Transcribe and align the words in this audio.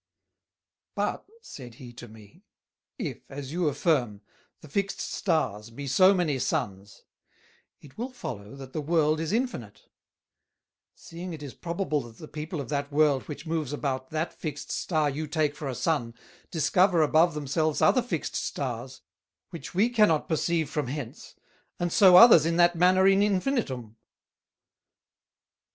"But," 0.95 1.27
said 1.43 1.75
he 1.75 1.93
to 1.93 2.07
me, 2.07 2.41
"[if,] 2.97 3.19
as 3.29 3.51
you 3.51 3.67
affirm, 3.69 4.21
the 4.61 4.67
fixed 4.67 4.99
Stars 4.99 5.69
be 5.69 5.85
so 5.85 6.11
many 6.11 6.39
Suns, 6.39 7.03
it 7.81 7.99
will 7.99 8.09
follow 8.09 8.55
that 8.55 8.73
the 8.73 8.81
World 8.81 9.19
is 9.19 9.31
infinite; 9.31 9.83
seeing 10.95 11.33
it 11.33 11.43
is 11.43 11.53
probable 11.53 12.01
that 12.01 12.17
the 12.17 12.27
People 12.27 12.59
of 12.59 12.69
that 12.69 12.91
World 12.91 13.27
which 13.27 13.45
moves 13.45 13.71
about 13.73 14.09
that 14.09 14.33
fixed 14.33 14.71
Star 14.71 15.07
you 15.07 15.27
take 15.27 15.55
for 15.55 15.67
a 15.69 15.75
Sun, 15.75 16.15
discover 16.49 17.03
above 17.03 17.35
themselves 17.35 17.79
other 17.79 18.01
fixed 18.01 18.35
Stars, 18.35 19.01
which 19.51 19.75
we 19.75 19.87
cannot 19.87 20.27
perceive 20.27 20.67
from 20.67 20.87
hence, 20.87 21.35
and 21.79 21.93
so 21.93 22.15
others 22.15 22.43
in 22.43 22.57
that 22.57 22.75
manner 22.75 23.05
in 23.07 23.21
infinitum." 23.21 23.97